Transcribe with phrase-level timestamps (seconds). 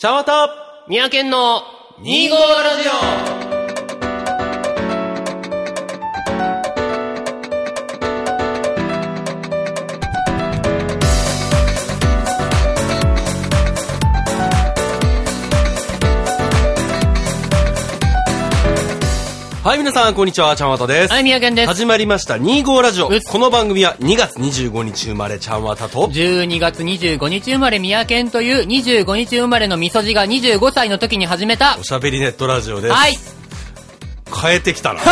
[0.00, 0.48] 茶わた
[0.88, 1.60] 三宅県の
[2.00, 2.88] 2号ラジ
[3.46, 3.49] オ。
[19.70, 20.56] はい、皆さん、こんにちは。
[20.56, 21.12] ちゃんわたです。
[21.12, 21.68] はい、三宅県です。
[21.68, 23.08] 始まりました、2号ラジオ。
[23.08, 31.84] この番組は2月25日生まれ、ちゃんわたと、12月25日生まれ三宅県という25日生まれのみそじが25歳の時に始めたお。
[31.84, 32.92] しゃべりネットラジオです。
[32.92, 33.39] はい。
[34.30, 35.00] 変えてきたな。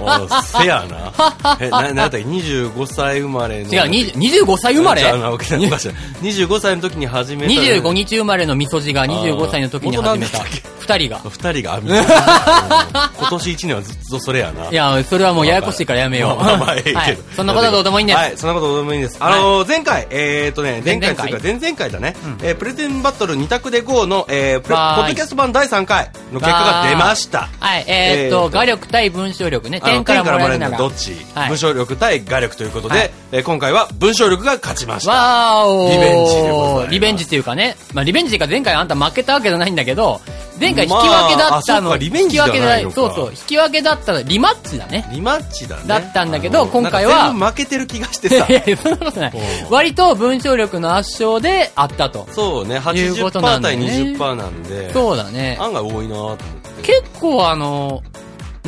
[0.00, 1.56] おせやな。
[1.60, 3.72] え、な、なんだっけ、25歳生まれの。
[3.72, 5.02] 違う、20 25歳生まれ？
[5.02, 7.60] じゃあなわけないおかしい25歳の時に始めた。
[7.60, 10.38] 25日生まれのみそじが25歳の時に始めた。
[10.78, 11.18] 二人が。
[11.18, 11.80] 二人が
[13.18, 14.70] 今年一年はずっとそれやな。
[14.70, 16.42] いや、それはもうややこしいからやめよう。
[16.42, 17.18] まあまあええけどはい。
[17.36, 18.16] そんなことはどうでもいいんです。
[18.16, 19.16] はい、そんなことどうでもいいんです。
[19.20, 27.48] あのー前回、えーとね、前回回というか前々回だね、えープレゼンバトル2択で GO の、えー、ポッドキャスト版第3回の結果が出ました。
[27.60, 29.80] はい、ええーと画力対文章力ね。
[29.80, 30.78] 点からもらえるなら。
[30.78, 35.10] どっち、はい文章力対画力ということで、はいえー今回は文章力が勝ちました。
[35.12, 37.76] わーおーリベンジでございますリベンジっていうかね。
[37.94, 40.20] まあ、リベンジっていうか前回あんた負けたわけじゃないんだけど、
[40.60, 41.90] 前回引き分けだったの。
[41.90, 43.30] かリベンジ引き分けだそうそう。
[43.30, 45.08] 引き分けだったの、リマッチだね。
[45.12, 45.82] リマッチだね。
[45.86, 48.52] だったんだけど今回は負けてる気がしてさ い。
[48.52, 49.32] やそんなことない
[49.70, 52.26] 割と文章力の圧勝であったと。
[52.32, 55.56] そうね、いう80%ことなんだ対よね20%なんで、そうだね。
[55.60, 56.36] 案外多いなと思。
[56.82, 58.02] 結構あの、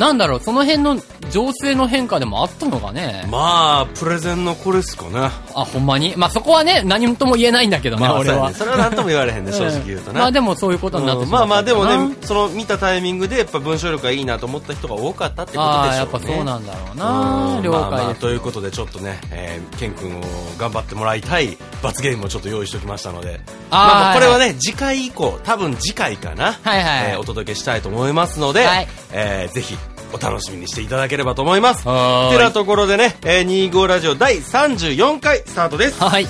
[0.01, 0.99] なんだろう、その辺の
[1.29, 3.27] 情勢の変化でもあったのかね。
[3.29, 5.29] まあ、プレゼンのこれっすかね。
[5.53, 6.15] あ、ほんまに？
[6.17, 10.19] まあ、そこはね、何とも言えないんだけどね、まあ、俺はそれは何とも言われへんね、 うん正直言うとね。
[10.19, 15.97] まあでもそういうことになってうんしままあまあでもね、その見たタイミングでやっぱ文章力がいいなと思った人が多かったってことでしょうね。
[15.97, 17.61] やっぱそうなんだろううな。
[17.61, 18.19] 了んまあまあ解です。
[18.21, 20.21] ということでちょっとね、えー、ケン君を
[20.57, 29.77] 頑張ってもらいたい罰ゲームをちょっと用意しておきましたので、あーまあまあこれははね、次回以降、多分次回かな、はいはいえーお届けしたいと思いますので、はいえーぜひ
[30.13, 31.83] お楽しみにしていただければと思います。
[31.83, 36.03] てなところでね、えー、25ラジオ第34回スタートです。
[36.03, 36.25] はい。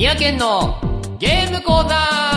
[0.00, 0.80] 三宅県の
[1.18, 2.29] ゲーム講座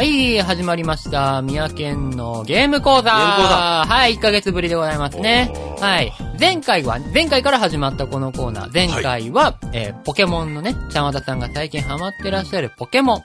[0.00, 1.42] はい、始まりました。
[1.42, 6.10] 三宅県のゲーム講座ゲーム講座はい、1ヶ月ぶりでございますねはい。
[6.40, 8.72] 前回は、前回から始まったこのコーナー。
[8.72, 13.24] 前回は、えーポケモンのね、ちゃんわたさんが最近ハマってらっしゃるポケモン。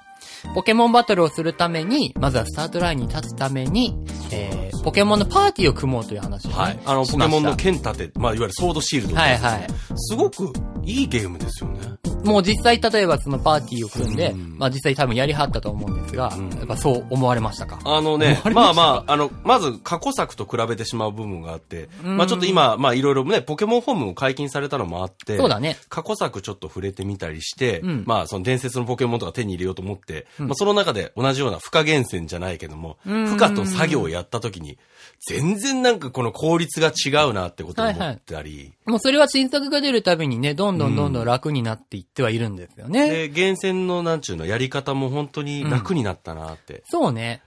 [0.53, 3.97] ポケモンバトルをするために、まずはスタートラインに立つために、
[4.33, 6.79] えー、ポケモンのパーティーを組もうという話をね、はい。
[6.83, 9.67] あの、ポケモンの剣立て、まあ、いわゆるソードシールド、はいはい。
[9.95, 10.51] すごく
[10.83, 12.14] いいゲームですよね。
[12.25, 14.57] もう実際例えばそのパーティーを組んで、うん。
[14.57, 16.49] まあ実際多分やりはったと思うんですが、ん。
[16.57, 17.79] やっぱそう思われましたか？
[17.85, 22.17] あのね、ままあまあ、あの、まず過去作と比べてしまう部分があって、うん。
[22.17, 25.77] まあちょっと今、まあいろいろね、ポケモンホームも解禁されたのもあって、そうだね。
[25.89, 28.03] 過去作ちょっと触れてみたりして、うん。
[28.05, 34.77] まあその伝説のポケモンとか手に入れようと思って、まあその中で同じような負荷源泉じゃないけども、うん負荷と作業をやった時に、
[35.19, 43.09] 全然なんかこの効率が違うなってことを思ったり、もうそれは新作が出るたびにね、どんどんどんどん楽になっていってはいるんですよね。
[43.09, 46.83] で、源泉のなんちゅうのやり方も本当に楽になったなって。
[46.89, 47.41] そうね。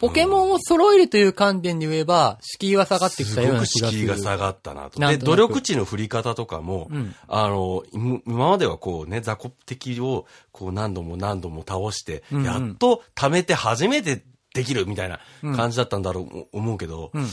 [0.00, 4.00] ポケモンを揃えるという観点で言えば、敷居は下がってきすたようごくな気がする。
[4.00, 4.98] 敷居が下がったなと。
[4.98, 15.20] で、なんとなく努力値の振り方とかも、うんあの、今今まではこうね、雑魚敵をこう何度も何度も倒して、うんうんやっと貯めて初めてできるみたいな
[15.54, 17.26] 感じだったんだろう、思うけど、うん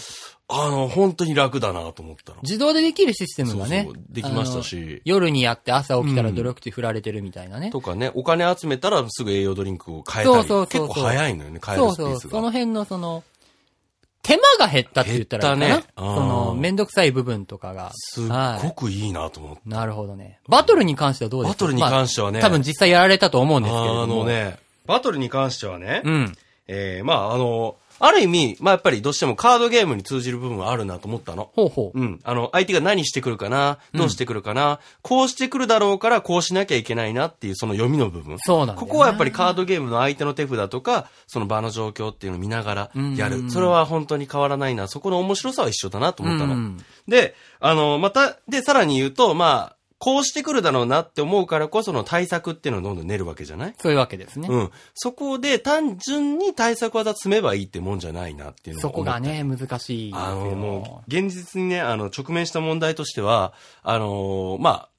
[0.53, 2.39] あの、本当に楽だなと思ったの。
[2.43, 3.83] 自動でできるシステムがね。
[3.85, 7.71] そうそうできましたし夜にやって朝起きたら努力値振られてるみたいなね。
[7.71, 12.07] とかね、お金集めたらすぐ栄養ドリンクを買えたり、そうそうそうそう結構早いのよね、買えるそうそう。
[12.07, 12.31] スペースが。
[12.31, 13.23] その辺のその、
[14.23, 15.77] 手間が減ったって言ったらいいかな。
[15.77, 17.91] ねその、めんどくさい部分とかが。
[17.93, 19.61] すっはいごくいいなと思って。
[19.65, 20.39] なるほどね。
[20.49, 21.65] バトルに関してはどうですか？
[21.65, 24.03] バトルに関してはねまあ多分実際やられたと思うんですけれども。
[24.03, 24.25] あの。
[24.25, 26.35] ね、バトルに関してはね、うん。
[26.73, 31.51] えー、まああの、ある意味、まあやっぱりどうしてもカードゲームに通じる部分はあるなと思ったの。
[31.53, 31.99] ほうほう。
[31.99, 32.19] うん。
[32.23, 38.37] あの、相手が何してくるかな、どうしてくるかな、こうしてくるだろうからこうしなきゃいけないなっていうその読みの部分。
[38.39, 43.35] そうなんここはやっぱりカードゲームの相手の手札とか、その場の状況っていうのを見ながらやる。
[43.35, 44.87] うんうんうんそれは本当に変わらないな。
[44.87, 46.53] そこの面白さは一緒だなと思ったの。
[46.53, 46.77] うん
[47.07, 53.75] で、あの、また、で、さらに言うと、まあ、こうしてくるだろうなって思うからこその対策っていうのをどんどん練るわけじゃない？
[53.79, 54.47] そういうわけですね。
[54.49, 54.71] うん。
[54.95, 60.11] そこで単純に対策技積めばいいってもんじゃないなっていうのをそこがね、難しい。
[60.15, 63.53] あの、もう、現実にね、あの、直面した問題としては、
[63.83, 64.89] あのーまあ、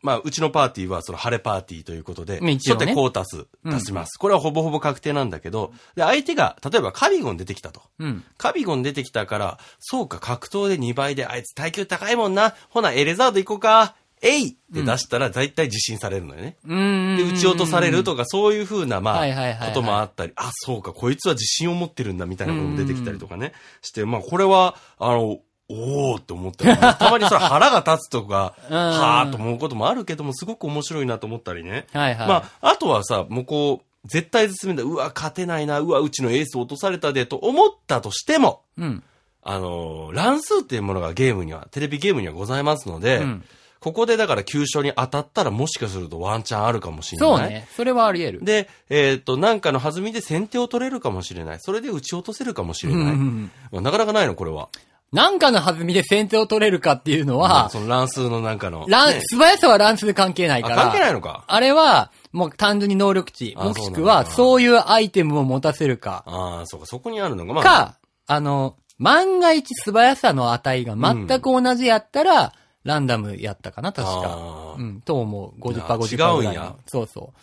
[0.00, 4.16] まあ、うちのパーティーはその晴れパーティーということで、初手コータス出します。
[4.18, 7.82] これはほぼほぼ確定なんだけど、で、相手が、例えばカビゴン出てきたと。
[7.98, 8.24] うん。
[8.36, 12.54] カビゴン出てきたから、そうか、格闘で2倍で、あいつ耐久高いもんな。
[12.68, 13.96] ほな、エレザード行こうか。
[14.22, 16.56] えいって出したら、大体自信されるのよね。
[16.64, 17.16] うーん。
[17.16, 25.38] で、撃ち落とされるとか、そういう風な、まあこともあったり、あ、そうか、こいつは自信を持ってるんだ、みたいなことも出てきたりとかね、して、まあ、これは、あの、
[25.70, 31.86] おーって思ったよね たまにそれ腹が立つとか、 うんはーと思うこともあるけども、すごく面白いなと思ったりね。
[31.92, 32.28] はいはい。
[32.28, 39.02] まあ、あとはさ、もうこう、絶対絶命だ、うわ、勝てないな、うわ、うちのエース落とされたで、と思ったとしても、うん。
[39.42, 43.44] あのー乱数っていうものがゲームには、テレビゲームにはございますので、うん
[43.80, 47.38] ここでだから急所に当たったらもしかするとワンチャンあるかもしれない。
[47.38, 47.68] そうね。
[47.76, 48.44] それはあり得る。
[48.44, 51.60] で、えっ、と、なんかの弾みで先手を取れるかもしれない。
[51.60, 53.02] それで撃ち落とせるかもしれない。
[53.02, 54.68] うんうんなかなかないの、これは。
[55.12, 58.84] なんかの弾みで先手を取れるかっていうのは、その乱数のなんかの。
[58.88, 60.82] 乱、ね素早さは乱数関係ないあ、から。
[60.82, 61.44] 関係ないのか。
[61.46, 63.54] あれは、もう単純に能力値。
[63.56, 66.24] あもしくは、そういうアイテムを持たせるか。
[66.26, 67.64] ああ、そうか、そこにあるのが、まあ。
[67.64, 72.52] か、あの、万が一素早さの値が全く同じやったら、
[72.88, 74.74] ランダムやったかな、確か。
[74.78, 75.60] うん、と思う。
[75.60, 76.74] 50%、あ50%違うんや。
[76.86, 77.38] そうそう。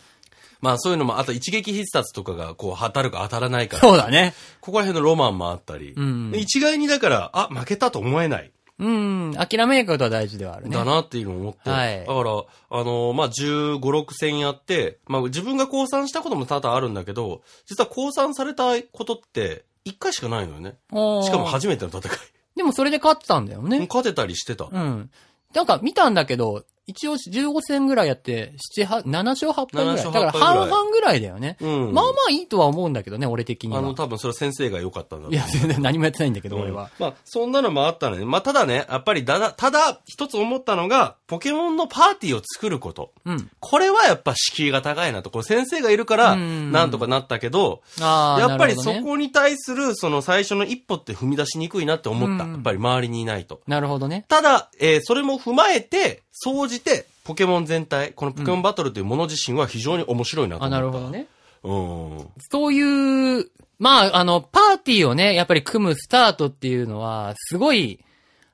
[0.60, 3.78] まあそういうのも、あと一撃必殺とかが、こう、当たるか当たらないか。
[3.78, 4.34] そうだね。
[4.60, 5.94] ここら辺のロマンもあったり。
[5.96, 8.50] うんで一概にだから、あ、負けたと思えない。
[8.78, 10.76] うん、諦めないことは大事ではあるね。
[10.76, 11.70] だなっていうのを思って。
[11.70, 20.74] はいだから、あのまあ、15、6戦やって、まあ、自分が降参したことも多々あるんだけど、実は降参されたことって、1回しかないのよね。
[21.22, 22.18] しかも初めての戦い。
[22.56, 23.86] でもそれで勝ってたんだよね。
[23.88, 24.68] 勝てたりしてた。
[24.70, 25.10] うん。
[25.56, 30.04] なんか見たんだけど、一応15戦ぐらいやって、7、8 7勝8敗ぐらい。
[30.04, 31.56] 7だ勝から8敗ぐらい半々ぐらいだよね。
[31.60, 31.92] うん。
[31.92, 33.80] まあまあいいとは思うんだけどね、俺的には。
[33.80, 36.90] あの、多分それは先生が良かったんだいや、全然何もやってないんだけど、うん俺は。
[37.00, 38.24] まあ、そんなのもあったのね。
[38.24, 43.12] まあ、ただね、やっぱりだだ、ただ、一つ思ったのが、ポケモンのパーティーを作ること。
[43.24, 43.50] うん。
[43.58, 45.30] これはやっぱ敷居が高いなと。
[45.30, 48.92] これ先生がいるから、うんなんとかなったけど、ああ、やっぱりそ。
[48.92, 52.44] こに対する、その最初の一歩って踏み出しにくいなって思った。
[52.44, 53.60] うんやっぱり周りにいないと。
[53.66, 54.24] なるほどね。
[54.28, 60.76] ただ、えーそれも踏まえて、総じて、ポケモン全体、このポケモンバトルというもの自身は非常に面白いなと思あ、った。
[60.76, 61.10] なるほど。
[61.10, 61.26] ね。
[61.62, 62.28] うん。
[62.50, 68.04] そういう、まあ、あの、パーティーをね、やっぱり組むスタートっていうのは、すごい、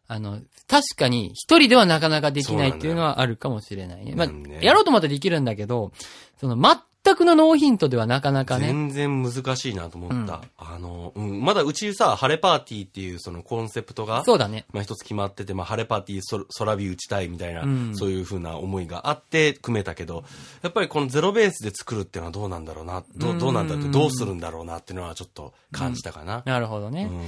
[0.06, 4.14] あの、確かに一人ではなかなかできないっていうのはあるかもしれないね。
[4.14, 4.28] まあ
[4.64, 5.92] やろうと思ったらできるんだけど、
[6.40, 6.80] その、全
[7.16, 8.66] くのノーヒントではなかなかね。
[8.68, 10.34] 全然難しいなと思った。
[10.34, 14.64] うんあの、うん、まだうちさ、晴れパーティーっていうそのコンセプトが、そうだね。
[14.72, 20.24] まあ一つ決まってて、まあ晴れパーティーそ空火打ちたいみたいな、うんそういう風な思いがあって組めたけど、
[20.62, 26.42] やっぱりこのゼロベースで作るっていうのはどうなんだろうな、どうどうなんだって、うんどうするんだろうなっていうのはちょっと感じたかな。
[26.46, 27.08] なるほどね。
[27.10, 27.22] うん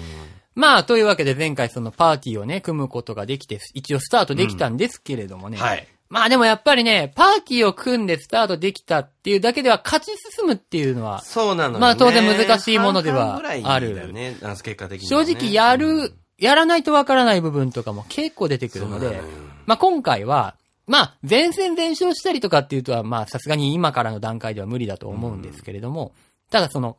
[0.55, 5.57] まあ、というわけで前回そのパーティーをね、組むことができて、一応スタートできたんですけれどもね。
[5.57, 5.89] はい。
[6.15, 11.79] まあでもやっぱりね、パーティーを組んでスタートできたっていうだけでは勝ち進むっていうのは、そうなのよね。
[11.81, 16.15] まあ当然難しいものではあるだよね、結果的にね、直やる、うん。
[16.39, 19.23] やらないとわからない部分とかも結構出てくるのでのよ、
[19.67, 20.55] まあ今回は、
[20.87, 26.13] まあ前線前勝したりとかっていうとは、まあさすがに今からの段階では無理だと思うんですけれども、
[26.49, 26.97] ただその、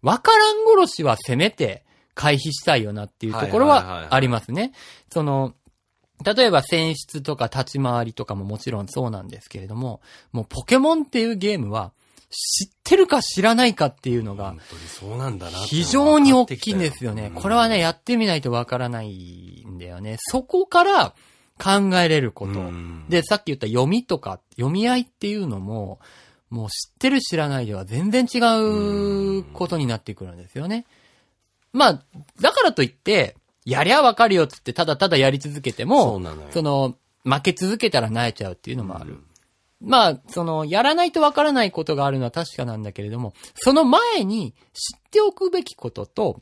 [0.00, 1.84] わからん殺しはせめて
[2.14, 4.72] 回避したいよなっていうところはありますね。
[5.12, 5.52] その、
[6.24, 10.00] 例えば選出とか立ち回りとかももちろんそうなんですけれども、
[10.32, 11.92] もうポケモンっていうゲームは
[12.30, 17.30] 知ってるか知らないかっていうのが本当にそうなんだなって非常に大きいんですよね。
[17.34, 20.16] これはね、やってみないとわからないんだよね。
[20.18, 21.14] そこから
[21.58, 22.60] 考えれること。
[22.60, 25.98] うんで、さっき言った読みとか、読み合いっていうのも、
[26.50, 28.38] もう知ってる知らないでは全然違
[29.40, 30.86] うことになってくるんですよね。
[31.72, 32.02] まあ、
[32.40, 33.36] だからといって、
[33.68, 36.48] やりゃわかるよっつってただただやり続けてそうも、なのよ。
[36.50, 39.18] その、負け続けたら萎えちゃうっていうのもある。
[39.82, 46.40] まあ、その、やらないとわからないことがあるのは確かなんだけれども、その前に知っておくべきことと、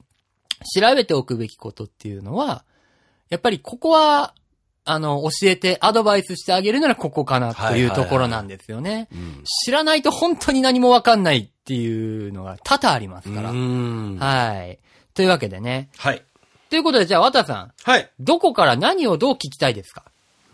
[0.72, 2.64] 調べておくべきことっていうのは、
[3.28, 4.32] やっぱりここは、
[4.84, 9.08] あの、教えてアドバイスしてあげるならここかなというところなんですよね。
[9.12, 9.42] うん。
[9.64, 13.50] 知らないと本当に何もわかんないっていうのが多々ありますから。
[13.50, 14.78] うんはい。
[15.12, 15.88] というわけでね。
[15.96, 16.22] はい。
[16.70, 18.10] ということで、じゃあ、わたさん、はい。
[18.18, 20.02] どこから何をどう聞きたいですか？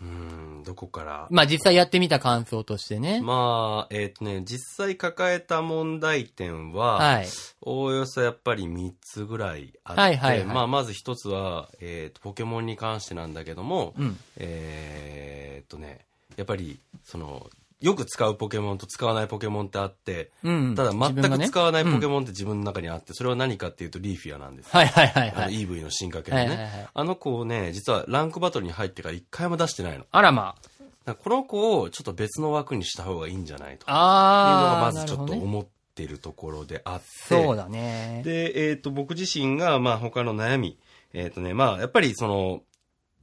[0.01, 1.27] うん、どこから？
[1.31, 3.19] まあ、実際やってみた感想としてね。
[3.21, 7.27] まあ、えっ、とね、実際抱えた問題点は、はい。
[7.61, 14.19] おおよそやっぱり3つぐらいあって、はいはいはいまあ、まず1つは、えーと、ポケモンに関してなんだけども、うん。
[14.37, 15.99] えーっとね、
[16.35, 17.49] やっぱり、その、
[17.83, 20.73] よく使うポケモンと使わないポケモンってあって、うん。
[20.73, 24.71] ただ全く使わないポケうんモンって自分の中にあって、それは何かっていうとリーフィアなんですよ。
[24.71, 25.53] はいはいはいあのはい。
[25.65, 26.87] EV の進化系のね。
[26.93, 30.05] あの子をね、実はランクバトルに入ってから一回も出してないの。
[30.09, 30.55] あらま
[31.05, 37.05] だからこの子をちょっと別の枠にした方がいいんじゃないというのがあー、まずちょっと思ってるところであって。
[37.27, 38.21] そうだね。
[38.23, 40.77] で、えっ、と、僕自身が、まあ他の悩み。
[41.13, 42.61] えっ、とね、まあやっぱりその、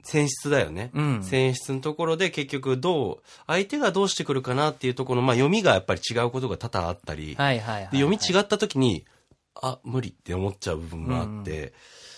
[0.03, 0.91] 選出だよね。
[0.93, 3.17] うん選出のところで結局どう、
[3.47, 9.05] 相手がどうしてくるかなっていうところの、まあ読みがやっぱり違うことが多々あったり、はいはいはい、で読み違った時に、
[9.55, 11.73] あ、無理って思っちゃう部分もあって、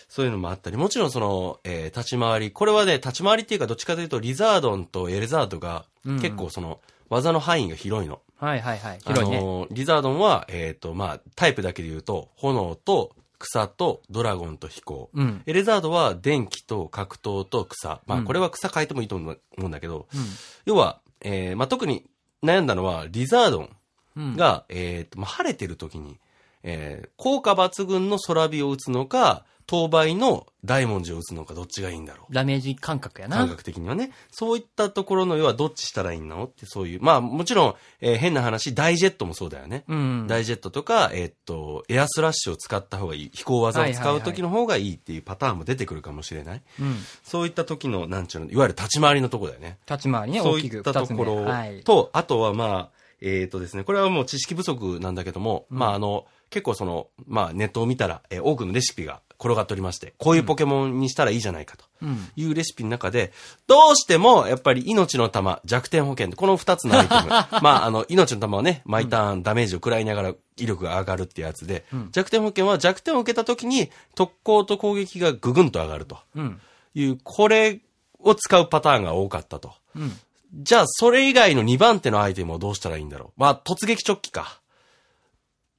[0.08, 8.22] そういうのもあったり、もちろんその、えー立ち回り、これはね、立ち回りっていうかどっちかというと、リザードンとエレザードがうん結構その、技の範囲が広いの。
[8.38, 9.00] はいはいはい。
[9.00, 9.38] 広いね。
[9.38, 15.10] あのーリザードンは、えっ、と、まあ、タイプだけで言うと、炎と草とドラゴンと飛行。
[15.14, 15.42] うん。
[15.46, 18.02] エレザードは電気と格闘と草。
[18.08, 20.22] まあ、うんこれは草変えてもいいと思うんだけど、うん。
[20.66, 22.06] 要は、えーまあ、特に
[22.42, 23.70] 悩んだのは、リザードン
[24.16, 24.36] うん。
[24.38, 26.18] が、えっ、と、まあ、晴れてる時に、
[26.64, 32.34] えー効果抜群の空火を打つのか、当倍の大文字を打つのか、どっちがいいんだろう。
[32.34, 33.38] ダメージ感覚やな。
[33.38, 34.12] 感覚的にはね。
[34.32, 37.02] そういったところの要はどっちしたらいいのってそういう。
[37.02, 39.84] まあもちろん、えー変な話、ダイジェットもそうだよね。
[39.88, 40.28] うん。
[40.28, 43.32] ダイジェットとか、えーっと、エアスラッシュを使った方がいい。
[43.34, 46.62] 飛行技を使う時の方がいいっていうパターンも出てくるかもしれない。
[46.80, 46.96] うん。
[47.24, 49.78] そういった時の、なんちゅうの、いわゆる立ち回りのとこだよね。
[49.90, 51.08] 立ち回りね、大きくそういったと。
[51.16, 51.84] ころはい。
[51.84, 52.90] と、あとはまあ、
[53.26, 61.86] えーっとですね、これはもう知識不足なんだけども、まああの、結構その、まあネットを見たら、えー多くのレシピが転がっておりまして、こういうポケモンにしたらいいじゃないかと。
[62.02, 62.30] うん。
[62.36, 63.32] いうレシピの中で、
[63.68, 67.30] どうしても、やっぱり命の玉、弱点保険この二つのアイテム。
[67.62, 76.62] まあ、あの、命の玉はね、毎ターンダメージを食らいながら威力が上がるってやつで、弱点保険は弱点を受けた時に、特攻と攻撃がぐぐんと上がるとうん。
[76.94, 77.80] いう、これ
[78.20, 79.74] を使うパターンが多かったと。
[79.96, 80.18] うん。
[80.54, 83.40] じゃあ、それ以外の2番手のアイテムをどうしたらいいんだろう。
[83.42, 84.60] まあ、突撃チョッキか。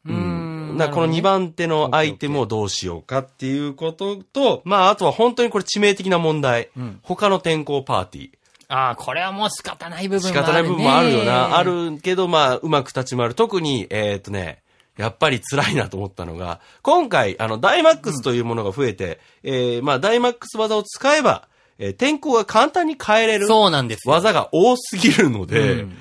[0.05, 0.44] うん。
[0.77, 6.71] だからこの2番手のアイテムをどうしようかっていうことと、まあ、あとは本当にこれ致命的な問題。
[6.77, 8.31] うん他の転校パーティー。
[8.69, 10.47] ああ、これはもう仕方ない部分仕もある、ね。
[10.47, 11.57] 方ない部分もあるよな。
[11.57, 11.63] あ。
[11.63, 13.35] るけど、まあ、うまく立ち回る。
[13.35, 14.63] 特に、えーっとね、
[14.97, 24.15] やっぱり辛いなと思ったのが、今回、あの、ダイマックスというものが増えて、えーまあ、ダイマックス技を使えば、えー天候が簡単に変えれるそうなんですよ。
[24.15, 25.97] 技が多すぎるので、うん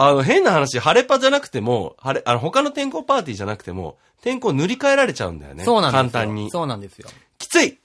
[0.00, 5.64] あの、変な話、晴れパじゃなくても、晴れ、あの、他の天候パーティーじゃなくても、天候塗り替えられちゃうんだよね。
[5.64, 6.10] そうなんですよ。
[6.12, 6.50] 簡単に。
[6.52, 7.08] そうなんですよ。
[7.36, 7.78] きつい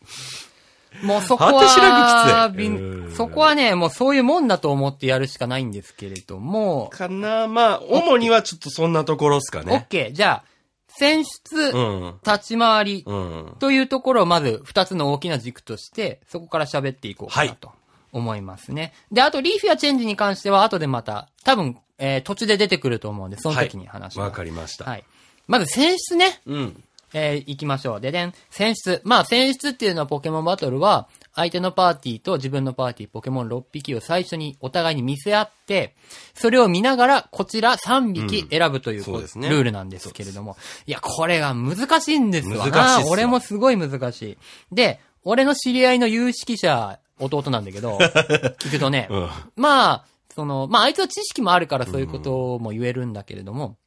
[1.01, 9.88] もうそこ果てしなは、くきついそこはね、もうそういうもんだと思ってやるしかないんですけれども、かなまあ、主にはちょっとそんなところっすかオッね。
[9.89, 10.13] ケー。
[10.13, 10.46] じゃあ、
[10.89, 12.20] 選出、うん。
[12.24, 13.55] 立ち回り、うん。
[13.58, 17.72] というところをまず二つの大きな軸として、そこから喋っていこうかなはいと
[18.13, 18.93] 思いますね。
[19.12, 24.29] で、あとリーフやチェンジに関しては後でまた、多分、えー途中で出てくると思うんで、その時に話します。
[24.29, 24.86] わかりました。
[24.86, 25.03] はい。
[25.48, 26.39] まず選出ね。
[26.46, 26.84] うん。
[27.13, 28.01] えー行きましょう。
[28.01, 29.01] ででん、選出。
[29.03, 35.96] まあ、選出っていうのはポケモンバトルは、相手のパーティーと自分のパーティー、ポケモン6匹を最初にお互いに見せ合って、
[36.36, 40.58] それを見ながら、こちら3匹選ぶという,、そうですねルールなんですけれども。
[40.86, 42.72] いや、これが難しいんですわな。
[42.72, 44.38] 難しい俺もすごい難しい。
[44.72, 47.98] で、俺の知り合いの有識者、弟なんだけど、
[48.60, 49.29] 聞くとね、うん。
[49.55, 50.05] まあ、
[50.36, 53.77] その、まあ、あいつは知識もあるからそういうことも言えるんだけれども、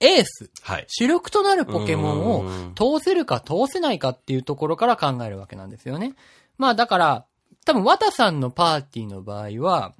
[0.00, 0.84] エース、はい。
[0.88, 6.14] 主力となるポケモンをうん通せるか通せないかっていうところから考えるわけなんですよね。
[6.58, 7.24] まあだから、
[7.64, 9.94] 多分、ワタさんのパーティーの場合は、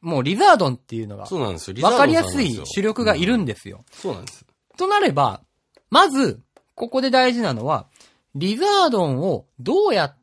[0.00, 1.76] もうリザードンっていうのがそうなんですよ。
[1.86, 3.84] わかりやすい主力がいるんですよ。
[3.92, 4.44] そうなんです。
[4.76, 5.42] となれば、
[5.90, 6.40] まず、
[6.74, 7.86] ここで大事なのは、
[8.34, 10.21] リザードンをどうやって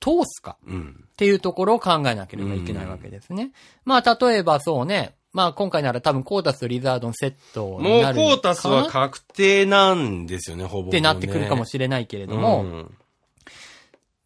[0.00, 1.04] 通すかうん。
[1.12, 3.52] っていうところを考えなければいけないわけですね。
[3.84, 10.88] まあ例えばそうね、まあ今回なら多分コータスとリザードンセットもうになるコータスは確定なんですよね、ほぼ、ね。
[10.88, 12.94] ってなってくるかもしれないけれども、うん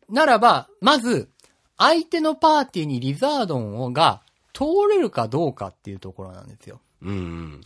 [0.08, 1.28] ならば、まず、
[1.76, 6.80] 相手のパーティーにリザードンをが通れるかどうかっていうところなんですよ。
[7.02, 7.60] うん。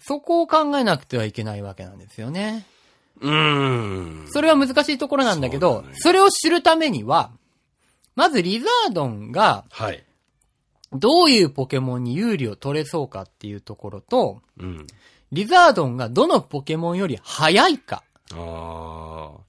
[0.00, 2.66] そこを考えなくてはいけないわけなんですよね。
[3.20, 4.24] うん。
[4.28, 7.30] それは難しいところなんだけど、そねそれを知るためには、
[8.16, 10.04] まずリザードンがはい。
[10.92, 14.86] どういうポケモンに有利を取れそうかっていうところと、うん。
[15.32, 19.40] リザードンがどのポケモンより速いかああ。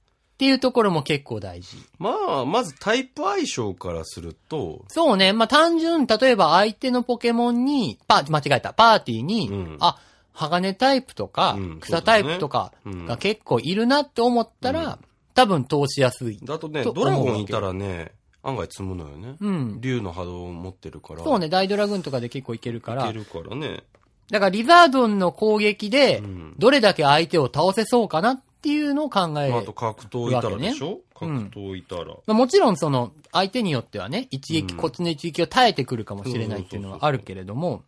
[0.42, 1.76] っていうところも結構大事。
[1.98, 5.32] まあ、まずタイプ相性からすると、そうね。
[5.32, 9.98] まあ、単純、例えば相手のポケモンに、パ間違えた、パーティーに、うんあ、
[10.32, 14.98] 鋼タイプとか、うん草タイプとかが結構いるなって思ったら、
[15.34, 16.38] 多分通しやすい。
[16.42, 18.12] だとね、とドラゴンいたらね、
[18.42, 19.36] 案外積むのよね。
[19.40, 19.80] うん。
[19.80, 21.22] 竜の波動を持ってるから。
[21.22, 23.12] そうね、大ドラグーンとかで結構いけるからいけ。
[23.14, 23.82] るからね。
[24.30, 26.54] だからリザードンの攻撃でう、ん。
[26.58, 31.00] どれだけ相手を倒せそうかなっていうのを考えまあ、あと格闘いたらでしょ？
[31.14, 32.04] 格闘いたら。
[32.06, 37.82] まあ、もちろんその、相手によってはね、一撃、うんこっちの一撃を耐えてくるかもしれないっていうのはあるけれども、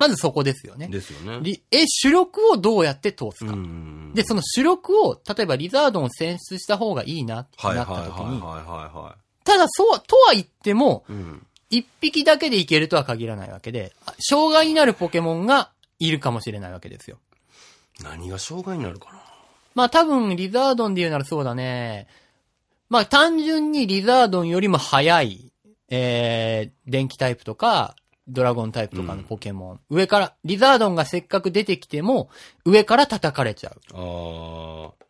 [0.00, 0.88] まずそこですよね。
[0.88, 1.38] ですよね。
[1.42, 3.52] りえ、主力をどうやって通すか。
[3.52, 11.22] んで、その主力を、例えばリザードンを選出した方がいいなってはいなはいはいはいった時に、はただそう、とは言っても、いはい。
[11.22, 11.46] うん。
[11.68, 17.18] 一匹だけでいけるとは限らないわけで、あ障害になるポケモンがいるかもしれないわけですよ。
[18.02, 19.20] 何が障害になるかな？
[19.74, 22.08] まあ多分、リザードンで言うならそうだね。
[22.88, 25.52] まあ単純にリザードンよりも速い、
[25.90, 27.94] えー、電気タイプとか、
[28.28, 29.80] ドラゴンタイプとかのポケモン。
[29.90, 32.30] 上から、リザードンがせっかく出てきても、
[32.64, 33.80] 上から叩かれちゃう。
[33.94, 35.04] ああ。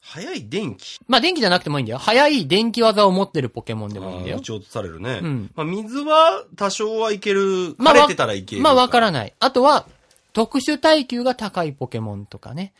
[0.00, 0.98] 早い電気。
[1.08, 1.98] まあ電気じゃなくてもいいんだよ。
[1.98, 4.44] 速い電気技を持ってるポケモンでもいいんだよあー撃。
[4.44, 5.20] ち落とされるね。
[5.22, 7.74] うんまあ、水は多少はいける。
[7.78, 8.62] まあ晴れてたらいける。
[8.62, 9.32] まあわからない。
[9.38, 9.86] あとは、
[10.34, 12.74] 特殊耐久が高いポケモンとかね。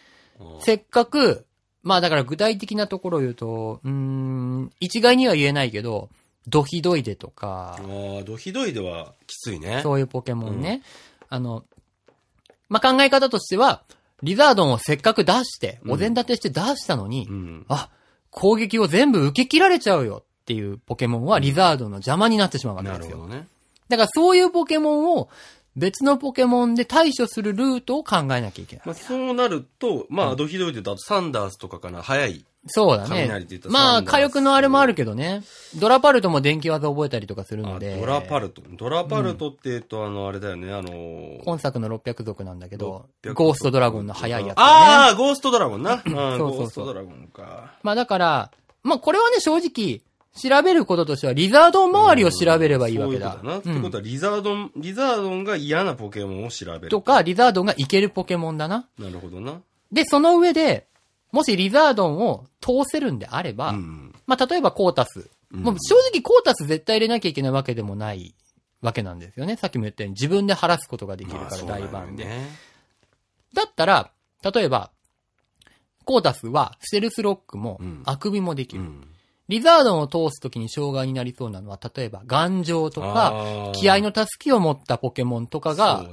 [0.60, 1.46] せっかく、
[1.82, 6.10] まあだから具体的なところを言うと、うーん、一概には言えないけど、
[6.48, 9.80] ドヒドイデとか、ああ、ドヒドイではきついね。
[9.82, 10.82] そういうポケモンね。
[11.28, 11.64] あの、
[12.68, 13.82] まあ考え方としては、
[14.22, 17.66] リザードンをせっかく出して、うんお膳立てして出したのに、うん。
[17.68, 17.90] あ、
[18.30, 23.04] 攻撃を全部受け切られちゃうよっていうポケモンはリザードンの邪魔になってしまうわけですよ。
[23.04, 23.46] なるほどね。
[23.88, 25.28] だからそういうポケモンを
[25.76, 28.86] 別のポケモンで対処するルートを考えなきゃいけない。
[28.86, 32.44] まあ、そうなると、まあ、ドヒドイで言うと、あとサンダースとかかな、早い。
[32.66, 33.68] そうだね雷って言った。
[33.68, 35.42] らまあ、火力のあれもあるけどね。
[35.80, 37.96] ドラパルトも電気技覚えたりとかするのあで。
[37.98, 38.62] ドラパルト。
[38.78, 44.62] ドラパルトって言うと、あの、あれだよね、あの今作の600族なんだけど、600ゴーストドラゴンの速いやつ、ね。
[44.62, 46.02] ああ、ゴーストドラゴンな。
[46.06, 47.74] うん、そうそうゴーストドラゴンか。
[47.82, 48.50] まあだから、
[48.84, 50.02] まあこれはね、正直、
[50.34, 53.32] 調べることとしては、リザードン周りを調べればいいわけだ。
[53.32, 53.58] そういうことだな。
[53.58, 56.88] ってことは、リザードン、リザードンが嫌なポケモンを調べる。
[56.88, 58.86] とか、リザードンがいけるポケモンだな。
[58.98, 59.60] なるほどな。
[59.90, 60.86] で、その上で、
[61.32, 64.14] もしリザードンを通せるんであれば、うん。
[64.26, 65.30] まあ例えばコータス。
[65.52, 68.34] うんもう正直コータス絶対入れなきゃいけないわけでもない
[68.80, 69.56] わけなんですよね。
[69.56, 72.24] さっきも言ったように自分で晴らすことができるから、大番で。
[72.24, 72.48] ね。
[73.52, 74.10] だったら、
[74.42, 74.90] 例えば、
[76.04, 78.82] コータスは、ステルスロックもうん、あくびもできる。
[78.82, 79.11] うん。
[79.52, 86.06] リザードンを通すときに障害になりそうなのは、例えば、頑丈とか、気合の助けを持ったポケモンとかが。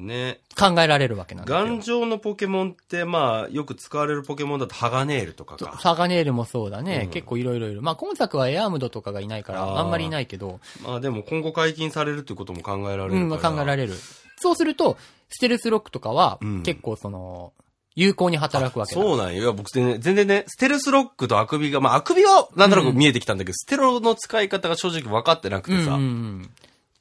[0.58, 1.65] 考えられるわけなんですよ。
[1.65, 5.80] 頑丈のポケモンって、まあ、よく使われるポケモンだと、ハガネールとかか。
[5.82, 7.04] サガネールもそうだね。
[7.06, 7.82] うん結構いろいろいる。
[7.82, 13.21] まあ今作はエアームドとかがいないから、あんまりいないけど、まあでも今後解禁されるっていうことも考えられるから。
[13.21, 13.93] うん、まあ考えられる。
[14.38, 14.97] そうすると、
[15.30, 17.54] ステルスロックとかはうん、結構その、
[17.95, 19.02] 有効に働くわけだ。
[19.02, 19.41] そうなんよ。
[19.41, 25.93] いや、僕全然、全然ね、ステルスロックとあくびが、まあ、あくびは、なんとなく見えてきたんだけど、ステロの使い方が正直分かってなくてさ。
[25.93, 26.04] うんうんう
[26.43, 26.49] ん。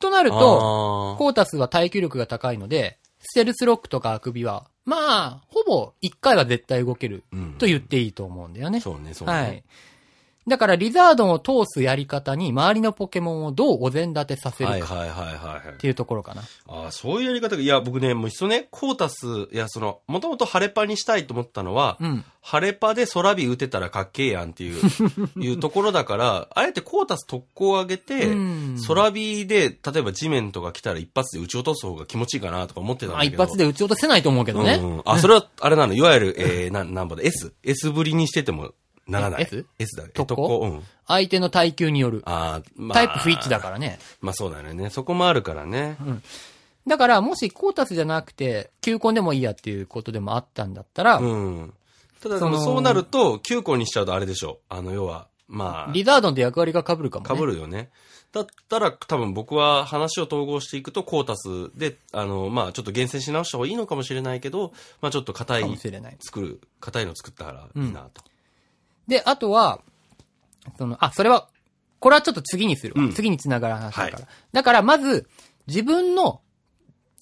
[0.01, 8.81] となると、コータスは耐久力が高いので、ステルスロックとかあくびは、まあ、ほぼ1回は絶対動けるうんと言っていいと思うんだよね。
[8.81, 9.35] そうね、そうね。
[9.35, 9.65] はい。
[10.49, 16.43] だから、リザードンを通すやり方に、周りのポケモンをどうお膳立てさせるかはいはいはいはいはいっていうところかな。
[16.67, 22.25] ああ、そういうやり方が、いや、僕ね、もういっそね、コータス、いや、その、もともとハレパにしたいと思ったのは、うん。
[22.41, 24.81] ハレパで空火打てたらかっけえやんっていう、
[25.39, 33.43] いうところだから、あえてコータス特攻を上げて、うん空火で、例えば地面とか来たら一発で撃ち落とす方が気持ちいいかなとか思ってたんまあ、だけど。
[33.45, 34.75] 一発で撃ち落とせないと思うけどね。
[34.75, 37.53] うんうんあ、それは、あれなの、いわゆる、えー、な、なんぼだ、S?
[37.63, 38.73] S ぶりにしてても
[39.09, 39.43] ならない。
[39.43, 39.67] S?
[39.79, 40.11] ?S だね。
[40.15, 40.83] 特攻うん。
[41.07, 42.23] 相手の耐久による。
[42.27, 42.95] あーまあ。
[42.95, 43.99] タイプ不一致だからね。
[44.21, 44.91] まあそうだよね。
[44.91, 45.97] そこもあるからね。
[46.87, 51.75] だから、もしコータスじゃなくて、球根でもいいやっていうことでもあったんだったら、うん。
[52.23, 54.59] ただ、そうなると、9個にしちゃうとあれでしょ。
[54.69, 57.39] あの、要は、まリザードンって役割が被るかもあ、ね。
[57.39, 57.91] 被るよね。
[58.33, 65.77] だったら、多分僕は話を統合していくと、コータスで、あの、まあ、ちょっと厳選し直した方がいいのかもしれないけど、まあ、ちょっと硬い。
[66.21, 68.23] 作る、硬いの作ったらいいなと。
[69.09, 69.81] で、あとは、
[70.77, 71.49] その、あ、それは、
[71.99, 73.03] これはちょっと次にするわ。
[73.03, 74.19] うん次に繋がる話だから。
[74.19, 75.29] はいだから、まず、
[75.67, 76.41] 自分の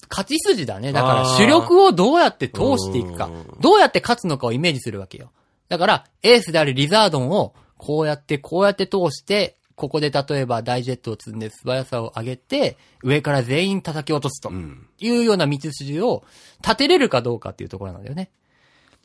[0.09, 0.91] 勝ち筋だね。
[0.91, 3.45] だから、あー主力をどうやって通していくかうん。
[3.59, 5.31] どうやって勝つのかをイメージするわけよ。
[5.69, 14.87] だから、エースであるリザードンを、こうやって、こうやって通して、ここで例えばダイジェットを積んで素早さを上げて、上から全員叩き落とすとうん。
[14.99, 16.23] いうような道筋を
[16.63, 18.31] 立てれるかどうかっていうところなんだよね。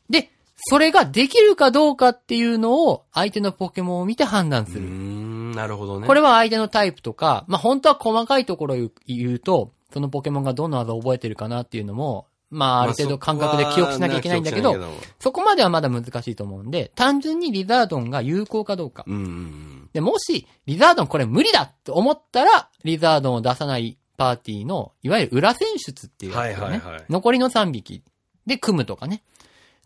[0.09, 0.31] で、
[0.65, 4.83] それができるかどうかっていうのを相手のポケモンを見て判断する。
[4.83, 6.07] ん、なるほどね。
[6.07, 19.05] これは相手のタイプとか、まあ、本当は細かいところを言うと、そのポケモンがどんな技を覚えてるかなっていうのも、まあ、ある程度感覚で記憶しなきゃいけないんだけど、まあそこまではまだ難しいと思うんで、単純にリザードンが有効かどうか。
[19.07, 26.39] うんうんで、もし、リザードンこれ無理だと思ったら、リザードンを出さないパーティーの、いわゆる裏選出っていうね。
[26.39, 28.03] はいはいはい残りの3匹
[28.47, 29.23] で組むとかね。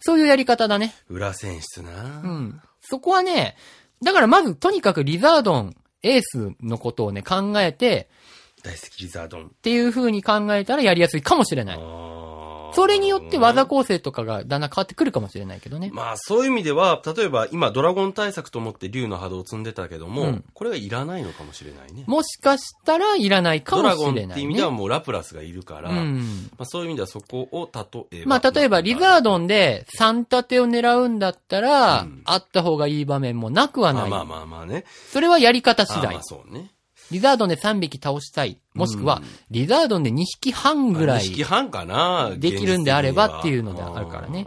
[0.00, 0.94] そういうやり方だね。
[1.08, 1.16] うん。
[1.16, 2.20] 裏選出な。
[2.24, 2.60] うん。
[2.80, 3.56] そこはね、
[4.02, 8.08] だからまず、とにかくリザードン、エースのことをね、考えて、
[8.62, 9.46] 大好きリザードン。
[9.46, 11.76] っていう風に考えたらやりやすいかもしれない。
[11.76, 12.25] あー
[12.74, 15.90] それによって技構成とかがだんだん変わってくるかもしれないけどね。
[15.92, 22.04] まあそういう意味では、例えば今ドラゴン対策と思って竜の波動を積んでたけども、うんこれがいらないのかもしれないね。
[22.06, 24.34] もしかしたらいらないかもドラゴンっしれない、ね。
[24.34, 26.50] ていう意味ではもうラプラスがいるから、まうん。
[26.58, 28.40] あそういう意味ではそこを例えば。
[28.40, 34.10] まあ、例えば、リザードンで3立てを狙うんだったら、うんあった方がいい場面もなくはない。
[34.10, 34.84] まあまあまあまあね。
[35.10, 36.22] それはやり方次第あまあ。
[36.22, 36.72] そうね。
[37.10, 38.58] リザードンで3匹倒したい。
[38.74, 41.44] もしくはうん、リザードンで2匹半ぐら2匹い。
[41.44, 44.46] 半かなできるんであればっていうのであるからね。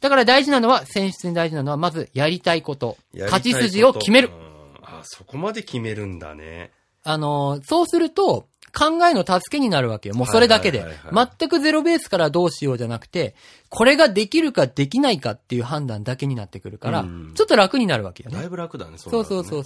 [0.00, 2.96] だから大事なのは、選出に大事なのは、まずやりたいこと。
[3.14, 4.30] 勝ち筋を決めるう。
[4.30, 4.34] ん
[4.82, 6.70] あ、そこまで決めるんだね。
[7.04, 10.14] あのー、そうすると、考えの助けになるわけよ。
[10.14, 10.84] もうそれだけで。
[11.12, 13.34] 全くゼロベースからどうしようじゃなくて、
[13.68, 18.36] これができるかできないかっていう判断だけになってくるからうん、ちょっと楽になるわけよね。
[18.36, 19.64] だいぶ楽だね、そうねそうそうあ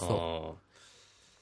[0.61, 0.64] ー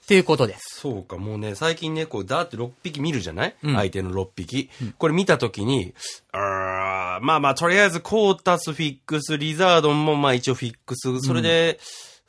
[0.02, 0.80] っていうことです。
[0.80, 4.68] そうか、もうね、最近ね、こう、だーって6匹見るじゃない、うん相手の6匹。
[4.98, 5.94] これ見たときに、
[6.32, 11.20] あーまあまあ、とりあえず、コータス、フィックス、リザードンも、まあ一応フィックス。
[11.20, 11.78] それで、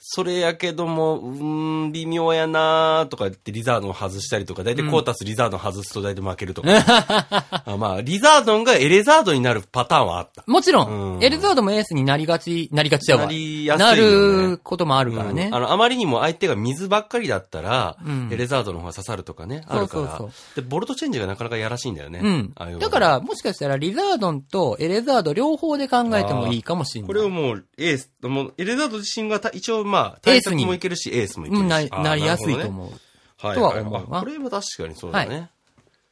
[0.06, 6.68] それやけども、うーん、微妙やなーとか言ってリザードン外したりとか、大体コータス、リザードン外すと大体負けるとか。
[7.66, 10.44] あまあ、リザードンがエレザードになるパターンはあった。
[10.46, 13.28] もちろうんん、エルザードもエースになりがち、なりがちだわ。
[13.28, 15.56] なりやすいよねなることもあるからねうん。
[15.56, 20.08] あの、あまりにも相手が水ばっかりだったら、うんエレザードの方が刺さるとかね、あるから。
[20.10, 22.20] そうそうで、ボルトチェンジがなかなかやらしいんだよね。
[22.22, 27.08] うんだから、もしかしたらリザードンとエレザード両方で考えてもいいかもしれない。
[27.08, 31.64] これをもう、エース、もう、エレザード自身がた一応まあ、対策エースにもいけるし、エースもいけるし。
[31.64, 32.68] うん、な、なりやすいとう。
[32.68, 32.92] 思う。
[33.38, 35.50] はいとは思うこれは確かにそうだね。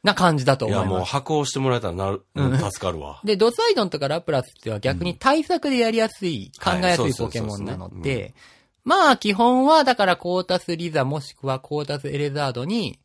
[0.02, 1.12] な感じだとい、や、もう、思います。
[1.12, 3.20] 箱をしてもらえたらなる、うん助かるわ。
[3.24, 8.34] で、ドサイドンとかラプラスっては逆に対策でやりやすい、考えやすいポケモンなので、
[8.84, 12.98] まあ基本はだからコータスリザもしくはコータスエレザードに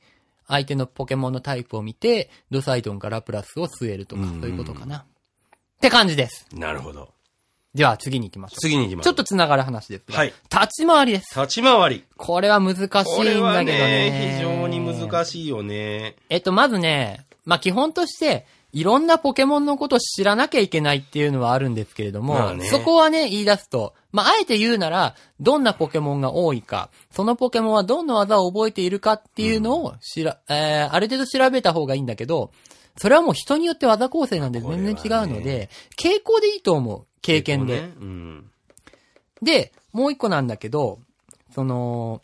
[0.47, 4.97] 相手のポケモンのタイプを見て、ドサイドンかラプラスを据えるとか、うんそういうことかな。
[4.97, 5.05] っ
[5.79, 6.47] て感じです。
[6.53, 7.13] なるほど。
[7.77, 9.03] では次に行きましょ次に行きまう。
[9.03, 9.05] す。
[9.05, 11.39] ちょっと繋がる話ですが、はい立ち回りです。
[11.39, 12.03] 立ち回り。
[12.17, 13.65] これは難しいんだけどね。
[13.65, 16.15] ね、非常に難しいよね。
[16.29, 32.51] えっと、まずね、まあ、基本として、いろんなポケモンのことを知らなきゃいけないっていうのはあるんですけれども、まあねそこはね、言い出すと、まあ、あえて言うなら、どんなポケモンが多いか、そのポケモンはどんな技を覚えているかっていうのをしら、えー、ある程度調べた方がいいんだけど、
[32.97, 37.05] それはもう人によって技構成なんで全然違うので、傾向でいいと思う。
[37.21, 37.81] 経験で。
[37.81, 38.51] ねうん。
[39.41, 40.99] で、もう一個なんだけど、
[41.53, 42.21] その、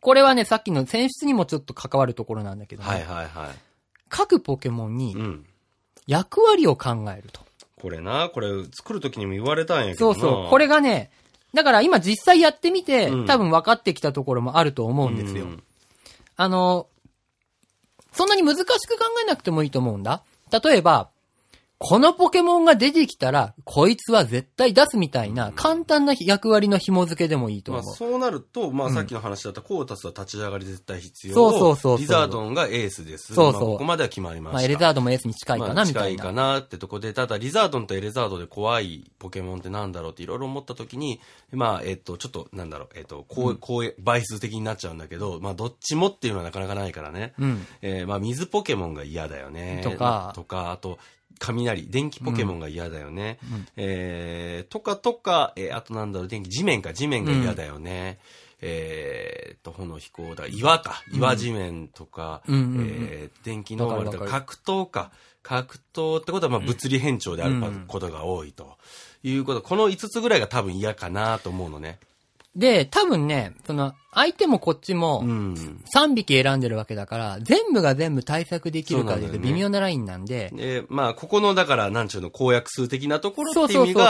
[0.00, 3.50] これはね、さっきの選出にもちょっと関わるところなんだけどね、はいはいはい。
[4.08, 5.46] 各ポケモンにうん。
[6.06, 7.40] 役割を考えると。
[7.80, 10.14] これな、これ作るときにも言われたんやけどな。
[10.14, 10.50] そうそう。
[10.50, 11.10] これがね、
[11.52, 15.44] だから今実際やってみて、うん多分分かってきたところもあると思うんですよ。
[15.44, 15.62] うん
[16.36, 16.86] あの、
[18.12, 20.22] そんなに難しく考えなくてもいいと思うんだ。
[20.50, 21.08] 例えば、
[21.82, 27.94] このポケモンが出てきたら、こいつは絶対出すみたいな、簡単な役割の紐付けでもいいとまあ、思う。
[27.96, 31.34] そうなると、まあ、うんさっきの話だったコータスは立ち上がり絶対必要。
[31.34, 33.32] そうそうそうリザードンがエースです。
[33.32, 34.54] そうそうまあここまでは決まりました。
[34.56, 36.08] まあ、エレザードもエースに近いかまあな、みたいな。
[36.10, 41.18] 近いかなってとこで、ただ、リザードンとエレザードで怖いポケモンってなんだろうっていろいろ思ったときに、
[41.50, 47.32] まあ、えっと、ちょっと、なんだろう、えっと、こう、こう、倍数的になっちゃうんだけど、まあ、どっちもっていうのはなかなかないからね。
[47.38, 47.66] うん。
[47.80, 49.80] えーまあ、水ポケモンが嫌だよね。
[49.82, 50.98] とかとか、あと、
[51.40, 53.38] 雷、電気ポケモンが嫌だよね。
[53.52, 58.18] うんえーとかとか、えーあとなんだろう、電気、地面か、地面が嫌だよね。
[58.62, 65.10] えーと、炎飛行だ、岩か、岩地面とか、うんうんうんうんえー電気ノーマルとか、格闘か。
[65.42, 68.76] 格闘ってことは、まあ、物理変調であるうんことが多いと。
[69.22, 71.98] いうこと、この5つぐらいが多分嫌かなと思うのね。
[72.56, 75.54] で、多分ね、その、相手もこっちもう、ん。
[75.94, 84.00] 3匹選んでるわけだから、全部が全部対策できるかでそうなんだよね微妙なラインなんで、で、まあ、ここの、だから、なんちゅうの、公約数的なところってそうそうそうそ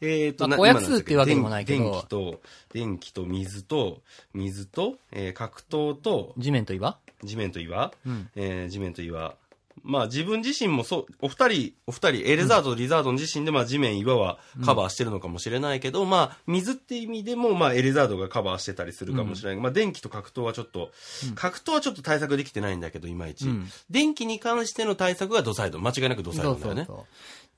[0.00, 2.40] ういう意味が、えっと、なまあ公約数っていうわけでもないけど電気と、
[2.72, 4.00] 電気と水と、
[4.32, 6.96] 水と、えー格闘と、地面と岩？
[7.22, 8.30] 地面と岩、うん。
[8.34, 9.34] えー地面と岩。
[9.82, 19.60] まあ自分自身もそう、お二人、お二人、エレザードとリザードン自身でまあ地面、岩はカバーしてるのかもしれないけど、まあ水って意味でもまあエレザードがカバーしてたりするかもしれない。
[19.60, 20.90] まあ電気と格闘はちょっと、
[21.34, 23.46] 格闘はちょっと対策できてないんだけど、いまいち。
[23.46, 25.78] うん電気に関しての対策がドサイド。
[25.78, 26.84] 間違いなくドサイドだよね。
[26.86, 27.06] そ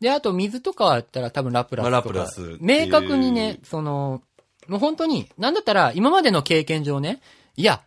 [0.00, 0.02] う。
[0.02, 1.90] で、あと水とかだったら多分ラプラスとか。
[1.90, 4.22] まあラプラス明確にね、その、
[4.68, 7.20] もう本当に、なんだったら今までの経験上ね、
[7.56, 7.82] いや、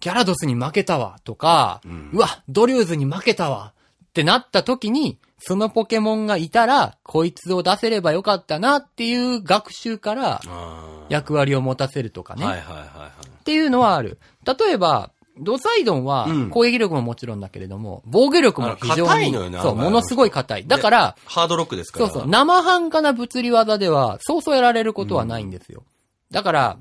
[0.00, 3.72] ギャラドスに負けたわ、とか、うんうわ、ドリューズに負けたわ、
[4.08, 12.44] ってなった時に、そのポケモンがいたら、こいつを出せればよかったなっていう学習からあ役割を持たせるとかね。
[12.44, 13.26] はいはいはいはい。
[13.26, 14.18] っていうのはある。
[14.44, 20.66] 例えば、ドサイドンはうん攻撃力ももちろんだけれども、防御力も非常に、あ硬いのよねそう、ものすごい硬い。
[20.66, 22.08] だから、ハードロックですから。
[22.08, 25.84] そうそう、生半可な物理技では、そうそうやられることはないんですよ。
[26.30, 26.76] だから、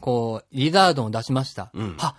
[0.00, 1.70] こう、リザードンを出しました。
[1.74, 2.16] うんあ、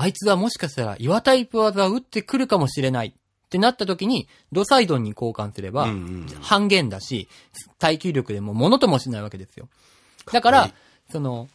[0.00, 3.08] あいつはもしかしたら岩タイプ技を打ってくるかもしれない。
[3.08, 5.88] ってなった時に、ドサイドンに交換すれば、
[6.42, 7.28] 半減だし、
[7.78, 9.70] 耐久力でも物ともしないわけですよ。
[10.30, 10.70] だから
[11.10, 11.48] その、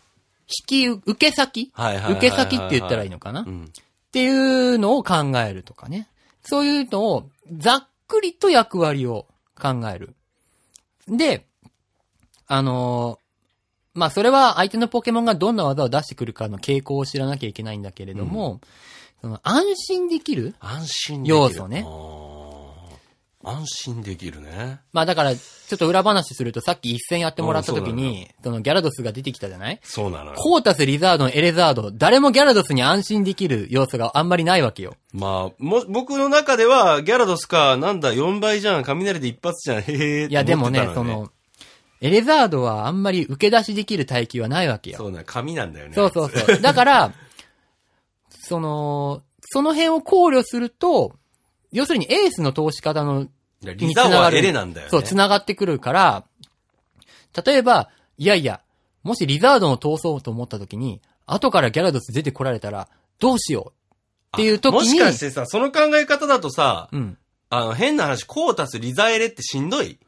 [0.48, 3.42] 引き、受け先受け先って言ったらいいのかな？
[3.42, 3.72] っうん。
[4.12, 6.10] ていうのを考えるとかね。
[6.44, 9.28] そういうのを、ざっくりと役割を
[9.62, 10.16] 考える。
[11.08, 11.46] で、
[12.48, 13.23] あのー
[13.94, 18.60] まあ、それは相手のポケモンがどんな技を出してくるかの傾向を知らなきゃいけないんだけれども、
[19.22, 21.36] その安心できる安心できる。
[21.38, 21.86] 要素ね。
[23.46, 24.80] 安心できるね。
[24.94, 29.80] まあだから、ちょっと裏話するとさっき一戦やってもらった時に、そのギャラドスが出てきたじゃない？
[29.84, 30.38] そうなのよ。
[30.38, 34.96] コータス、リザードン、エレザード、誰もギャラドスに安心できる要素があんまりないわけよ。
[35.12, 41.30] まあ、も、僕の中では、ギャラドスか、なんだ、4倍じゃん、雷で一発じゃん、へへーいやでもね、そ、の、
[42.04, 44.98] エレザードはあんまり受け出しできる耐久はないわけよ。
[44.98, 45.96] そうな、紙なんだよね。
[45.96, 46.60] そうそうそう。
[46.60, 47.14] だから、
[48.30, 51.16] その、その辺を考慮すると、
[51.72, 53.28] 要するにエースの通し方の、
[53.62, 54.92] リザはエレなんだよね。
[54.92, 56.26] そう、繋がってくるから、
[57.46, 58.60] 例えば、いやいや、
[59.04, 63.72] もしリザードンを通そうと思った時に、後からギャラドス出てこられたら、どうしよ
[64.34, 64.36] う？
[64.36, 67.18] っていう時に、もしかしてさ、その考え方だとさ、うん。
[67.50, 70.00] あの、変な話、コータス、リザエレってしんどい？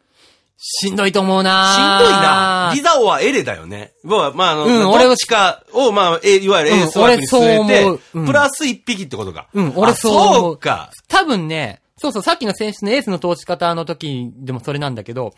[0.57, 2.71] しんどいと思うしんなどいな。
[2.73, 3.93] リザオはエレだよね。
[4.03, 9.47] まあ、まあ、あの、うんど俺はっちかを、まあ、えいわゆるエースうん枠に据え俺て、そうんプラス一匹ってことか。
[9.53, 10.91] うん俺あそう思うそうか。
[11.07, 15.33] 多分ね、そうそう、さっきの選手のエースの通し方の時でもそれなんだけど、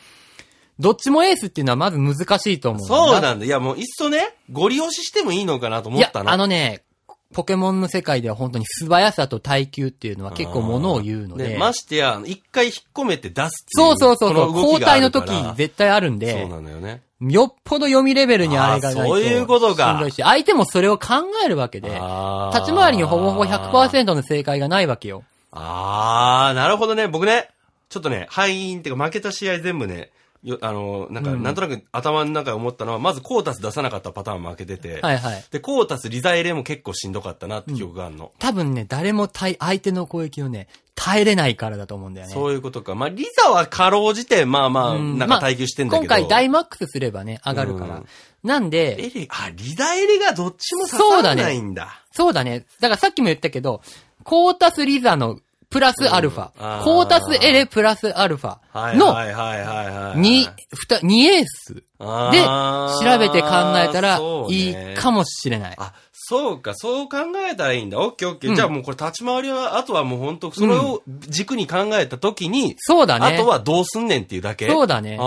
[0.80, 2.88] どっちもエースっていうのはまず難しいと思う。
[2.88, 3.46] そうなんだ。
[3.46, 6.30] いや、もう、いっそね、ゴリ押ししてもいいのかなと思いやっ、たの。
[6.32, 6.84] あのね、
[7.34, 11.58] ポケモンの世界では本当に素早さと耐久っていうのは結構ものを言うので。
[11.58, 17.02] ましてや、一回引っ込めて出すっていそうそうそうそう、交代の時ら絶対あるんそうで、なのよね。
[17.20, 19.16] よっぽど読みレベルにあれがないと。
[19.16, 25.24] そういうことかしんどいし、相手もそれを考えるわけで、立ち回りにほぼほぼ100%の正解がないわけよ。
[25.52, 27.08] あー、なるほどね。
[27.08, 27.50] 僕ね、
[27.90, 30.12] ちょっとね、敗因っていうか負けた試合全部ね、
[30.48, 35.44] よあの、なんか、うんなんとなく頭の中で思ったのは、まずコータス出さなかったパターン負けてて、はいはい。
[35.52, 38.32] で、コータス、リザエレも結構しんどかったなって記憶があるの。
[38.40, 42.34] 多分ね、誰も対、相手の攻撃をね、耐えれないからだと思うんだよね。
[42.34, 42.96] そういうことか。
[42.96, 46.16] まあ、リザはかろうじて、まあまあ、うんなんか耐久してんだけど。
[46.16, 47.98] 今回ダイマックスすればね、上がるから。
[47.98, 48.06] うん
[48.44, 52.02] なんで、エレ、あ、リザエレがどっちも刺さらないんだ。
[52.12, 52.66] そうだね。
[52.80, 53.82] だからさっきも言ったけど、
[54.24, 60.20] コータスリザのプラスアルファ、コータスエレプラスアルフはいァのはいはいはいはい。
[60.20, 65.76] に、ふた、2エースあでー調べて考えたらいいかもしれない。
[65.78, 67.18] あ、そうか、そう考
[67.52, 68.00] えたらいいんだ。
[68.00, 68.52] オッケーオッケー。
[68.52, 73.26] うんじゃあもうこれ立ち回りは、あとはもう本当それを軸に考えたときに、そうだね。
[73.26, 74.70] あとはどうすんねんっていうだけ？
[74.70, 75.26] そうだねあー、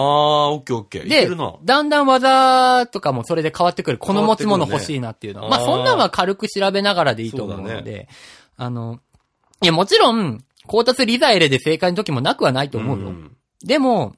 [0.55, 1.07] オッケーオッケー。
[1.07, 1.29] で
[1.64, 3.98] だんだん技とかもそれで変わってくる。
[3.98, 5.50] この持ち物欲しいなっていうのは。
[5.50, 8.09] まあそんなんは軽く調べながらでいいと思うので、
[8.57, 9.00] あの、
[9.62, 13.11] いやもちろん、コータスリザエレで正解の時もなくはないと思うよ。
[13.11, 14.14] んでも、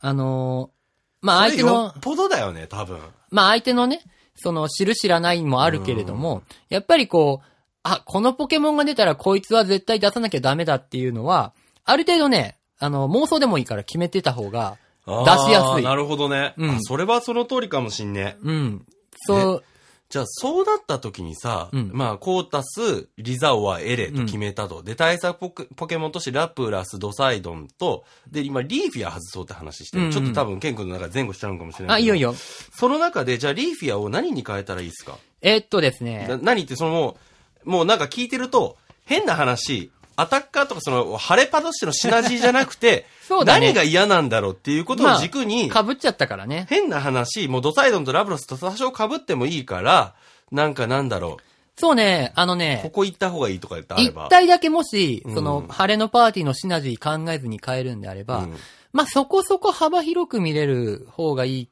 [0.00, 0.80] あのー
[1.22, 2.98] まあ相手のよっ、ぽどだよね、多分。
[3.30, 4.00] まあ相手のね、
[4.36, 7.46] その知る知らないもあるけれども、やっぱりこう、
[7.82, 11.52] あ、このポケモンが出たらこいつは絶対出さなきゃダメだっていうのは、
[11.84, 16.54] ある程度ね、あの、妄想でもいいから決めてた方が、出しやすいなるほどね。
[16.56, 18.36] うんあそれはその通りかもしんね。
[18.42, 18.86] うん。
[19.26, 19.64] そう、
[20.10, 24.82] じゃあ、そうなった時にさ、うんまあ、コータス、リザオはエレと決めたと。
[24.82, 30.02] で、対策ポケポケモンとしてラプラス、ドサイドンと、で、今、リーフィア外そうって話してる。
[30.02, 31.98] うんうんちょっと多分、ケン君の中で前後しちゃうのかもしれないあ。
[32.00, 32.34] いいよいいよ。
[32.34, 35.16] その中で、じゃあ、リーフィアを何に変えたらいいですか？
[35.42, 36.62] えーっとですなね、何？
[36.62, 37.16] って、その
[37.64, 46.66] もうなんか聞いてると、変な話、アタッカーとかその、ハレパとしてのシナジーじゃなくて、 そうだね何が嫌なんだろうっていうことを軸に、被っちゃったからね。
[46.68, 50.14] 変な話、もうドサイドンとラブロスと多少被ってもいいから、
[50.50, 51.38] なんかなんだろ
[51.76, 54.28] そうね、あのう、こね、こ行った方がいいとか言ってあれ一ば。
[54.28, 58.56] 体だけもし、うんその、晴れのパーティーのシナジー考えずに変えるんであれば、うん
[58.92, 61.68] まあそこそこ幅広く見れる方がいい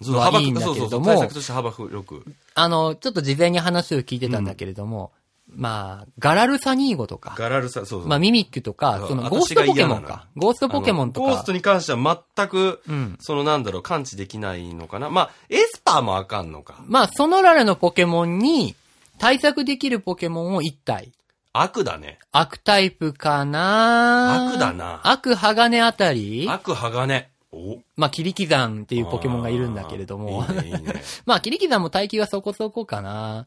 [0.00, 2.24] そう幅はいいんだけれどもそうそうそう対策として幅広く。
[2.54, 5.12] あの、ちょっと事前に話を聞いてたんだけれども、
[5.54, 8.08] まあ、ガラルサニーゴとか、ガラルさ、そうそう。
[8.08, 10.26] まあ、ミミックとかそ、の、私ゴーストポケモンか。
[10.36, 11.52] ゴーストポケモンとかゴースト。
[11.52, 13.16] に関しては全く、うん。
[13.20, 15.10] そのなんだろう、感知できないのかな。
[15.10, 16.76] まあ、エスパーもあかんのか。
[16.86, 18.74] まあ、そのららのポケモンに、
[19.18, 21.12] 対策できるポケモンを1体。
[21.52, 22.18] 悪だね。
[22.32, 27.31] 悪タイプかな悪だな悪鋼あたり悪鋼。
[27.52, 30.44] お、まあ、切り刻んっていうポケモンがいるんだけれども。
[30.48, 31.02] いいね、いいね。
[31.26, 33.46] まあ、切り刻んも耐久はそこそこかな。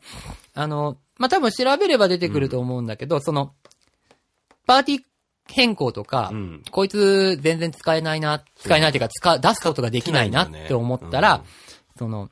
[0.53, 3.53] あの、まあ、多分調べれば出てくると思うんだけど、その、
[4.67, 5.01] パーティー
[5.47, 11.41] 変更とか、うんこいつ全然使えないな、使えないっていうか、使、出すことができないなって思ったら、うん
[11.97, 12.29] その、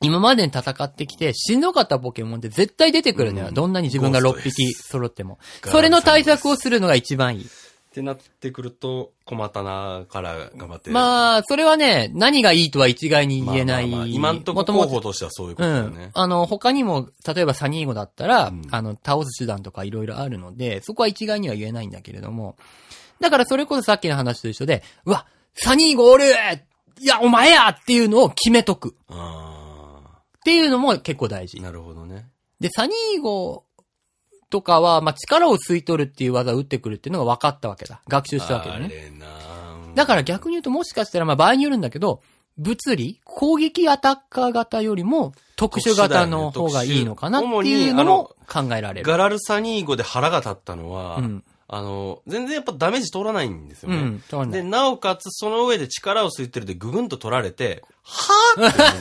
[0.00, 3.48] 今までに戦ってきて、しんどかったポケモンって絶対出てくるのよ。
[3.48, 5.38] うんどんなに自分が6ゴーストです匹揃っても。
[5.64, 7.46] それの対策をするのが一番いい。
[7.92, 10.88] ってなってくると、小たなから頑張って。
[10.88, 13.86] あ、まあ、それはね、何がいいとは一概に言えない。
[13.86, 16.10] まあまあまあ今んとこ候補としてはそういうこうんとだよね。。
[16.14, 22.56] あの、他にも、例えばサニーゴだったら、うんあの、倒す手段とかいろいろあるので、そこは一概には言えないんだけれども。
[23.20, 26.30] だからそれこそさっきの話と一緒で、うわ、サニーゴおる
[26.98, 28.96] いや、お前やっていうのを決めとく。
[29.08, 29.58] あ
[30.38, 31.62] っていうのも結構大事あ、。
[31.62, 32.26] なるほどね。
[32.58, 33.64] で、サニーゴ
[34.52, 38.02] とかは、まあ、力を吸い取るっていう技を打ってくるっていうのが分かったわけだ。
[38.06, 38.90] 学習したわけだね。
[39.94, 42.20] だから逆に言うともしかしたら、まあ場合によるんだけど、
[42.58, 49.06] 物理攻撃アタッカー型よりも特殊型の方がいいのかなっていうのも考えられる。
[49.06, 51.44] ガラルサニーゴで腹が立ったのは、うん。
[51.74, 53.96] あの、全然やっぱダメージ通らないんですよね。
[53.96, 54.22] うん。
[54.28, 59.00] そうなんだで、なおかつその上で力を吸ってるでぐぐんと取られて、はぁって思う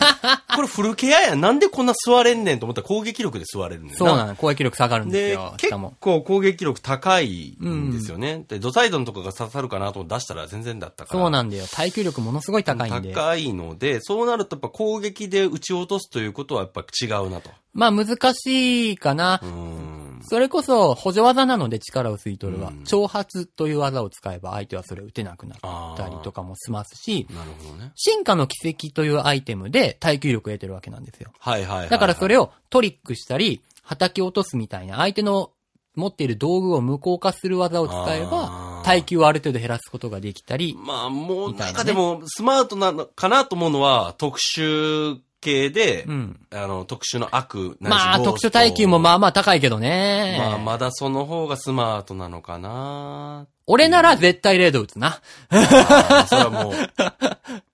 [0.55, 1.41] これフルケアやん。
[1.41, 4.35] なんでこんな座れんねんと思ったら攻撃力で座れるんだよそうなの。
[4.37, 5.95] 攻撃力下がるんですでよ。、し結かも。
[5.99, 8.45] 構攻撃力高いんですよね。
[8.47, 11.19] で、ドサイドンとかが刺さるかなと思って出したら全然だったから。
[11.19, 11.65] そうなんだよ。
[11.73, 13.11] 耐久力ものすごい高いんで。
[13.13, 17.49] 高いので、そうなるとやっぱ攻撃で撃ち落とすということはやっぱ違うなと。
[17.73, 19.45] まあ難しいかなう。
[19.45, 20.00] ん。
[20.23, 27.91] それこそ補助技なので力を吸い取るは、うん挑発という技を使えば相手はそれを打てなくなったりとかもしますし、なるほどね。
[27.95, 31.31] 進化の奇跡というアイテムで耐久力を得てるわけなんですよ。
[31.39, 31.89] はいはいはいはい。
[31.89, 35.51] だからそれをトリックしたり、叩き落とすみたいな相手の
[35.95, 46.39] 持っている道具を無効化する技を使えあばー、耐久をある程度減らすことができたり、まあもう、なんかでも、スマートなのかなと思うのは、特殊系で、うん。
[46.51, 50.37] あの、特殊の悪、まあ、特殊耐久もまあまあ高いけどね。
[50.39, 55.21] まあ、まだその方がスマートなのかな俺なら絶対レード打つな。
[56.29, 56.73] それはもう、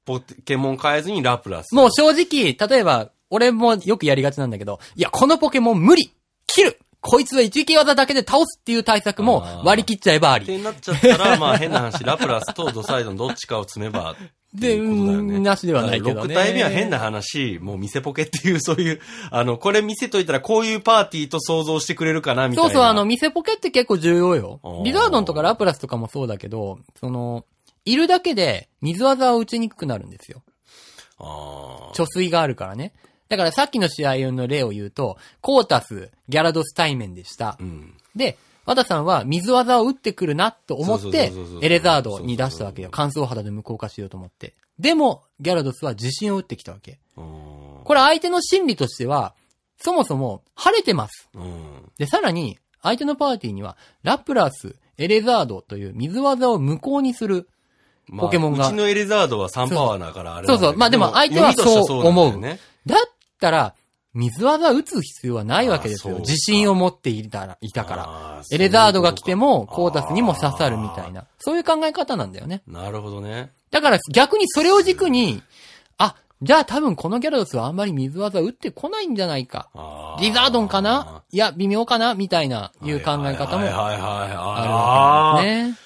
[0.06, 1.75] ポケモン変えずにラプラス。
[1.75, 6.13] もう正直、例えば、俺もよくやりがちなんだけど、いや、このポケモン無理
[6.47, 10.43] 切るこいつは一撃技だけで倒すっていう対策も割り切っちゃえばあり。
[10.43, 14.15] ってなっちゃったら、まあ変な話、ラプラスとドサイドのどっちかを積めば、
[14.60, 16.34] で、ねうんなしではないけどね。
[16.34, 22.70] 6体目は変な話、もう見せポケっていう、そういう、あの、これ見せといたらこういうパーティーと想像してくれるかな、みたいな。
[22.70, 24.60] そうそう、あの、見せポケって結構重要よ。
[24.84, 27.46] リザードンとかラプラスとかもそうだけど、その、
[27.86, 30.43] いるだけで水技を打ちにくくなるんですよ。
[31.20, 32.93] あー貯水があるからね。
[33.30, 37.63] だからさっきの試合の例を言うと、コータス、ギャラドス対面でしたう。
[37.63, 37.93] ん。
[38.15, 42.89] で、和田さんは水技を打ってくるなと思ってエレザードに出したわけよ。
[42.91, 44.53] 乾燥肌で無効化しようと思って。
[44.77, 46.99] でも、ギャラドスは自信を打ってきたわけ。
[47.15, 49.34] うんこれ相手の心理としては、
[49.80, 51.30] そもそも晴れてます。
[51.34, 51.89] うん。
[51.97, 57.47] で、さらに、相手のパーティーには、ラプラス、エレザードという水技を無効にする。
[58.08, 62.60] まあポケモンがうちのエレザードは3パワーだからあれそうそうまあでも相手はそう読みとしてはなんだよね。
[62.86, 62.99] だっ
[63.39, 63.75] たら、
[64.17, 66.17] 水技打つ必要はないわけですよ。
[66.17, 68.41] 自信を持っていたら、いたから。
[68.51, 71.25] エレザードが来ても、コータスにも刺さるみたいな。
[71.38, 72.63] そういう考え方なんだよね。
[72.65, 73.51] なるほどね。
[73.69, 75.43] だから逆にそれを軸に、
[75.99, 79.69] あ、じゃあ多分このギャラドスはあんまり水技打ってこないんじゃないか。
[80.19, 81.21] リザードンかな？
[81.32, 82.15] いや、微妙かな？
[82.15, 85.45] みたいな、いう考え方もはいあはいはいはい。
[85.45, 85.77] ね。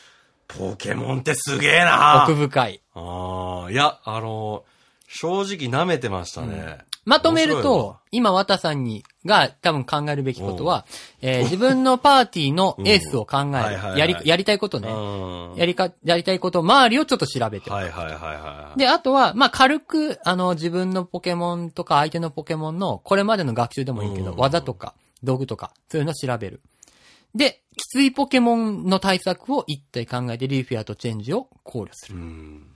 [0.48, 2.82] ポケモンってすげえな奥深い。
[2.94, 4.64] ああ、いや、あの、
[5.08, 6.80] 正直舐めてましたね。
[7.04, 10.86] まとめると、今、綿さんに、が多分考えるべきことは、
[11.22, 14.00] えー自分のパーティーの エースを考えはいはいはいる。
[14.00, 14.88] やり、やりたいことうね。
[15.56, 15.56] ん。
[15.58, 17.70] やりか、やりたいこと、周りをちょっと調べて。
[17.72, 18.80] はいはいはいはい。
[18.80, 26.62] で、あとは、まあ、軽く、あの、自分のポケモンとか相手のポケモンの、これまでの学習でもいいけど、うん技とか、道具とか、そういうのを調べる。
[27.34, 32.22] で、きついポケモンの対策を一体考えて、リーフィアとチェンジを考慮すうる。
[32.22, 32.68] ん。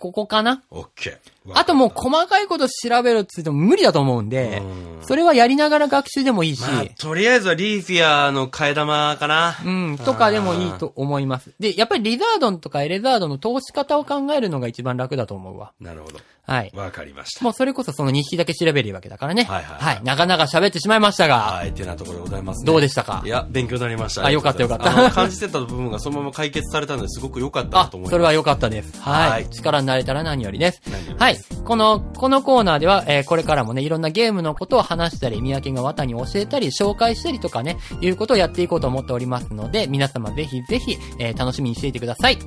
[0.00, 0.62] ここかな？
[0.70, 1.52] オッケー。
[1.54, 9.56] あともう細かいこと調べるって言っても無理だと思うんで、うんそれはやりながら学習でもいいし、まあ、とりあえずはリーフィアの替え玉かな。
[9.64, 11.52] うん、とかでもいいと思います。
[11.58, 15.72] で、やっぱりリザードンとかエレザードの通し方を考えるのが一番楽だと思うわ。
[15.80, 16.20] なるほど。
[16.46, 16.72] はい。
[16.74, 17.44] わかりました。
[17.44, 19.44] もうそれこそその2匹だけ調べるわけだからね。
[19.44, 20.04] はいはいはい。
[20.04, 22.66] なかなか喋ってしまいましたが、はい、てなところでございます、ね。
[22.66, 23.22] どうでしたか？
[23.24, 24.24] いや、勉強になりました。
[24.24, 29.00] あよかったよかった感じてた部分がそのまま解決されたのですごく良かったと思います。、それは良かったです。
[29.00, 29.30] はい。
[29.30, 30.80] はい力にななれたら何よりです。
[30.88, 31.38] 何よりはい。
[31.64, 42.38] この、このコーナーでは、えーこれからもね、いろんなゲームのことを話したり、三宅が綿に教えたり、紹介したりとかね、いうことをやっていこうと思っておりますので、皆様ぜひぜひ、えー楽しみにしていてください。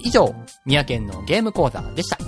[0.00, 0.34] 以上、
[0.66, 2.18] 三宅のゲーム講座でした。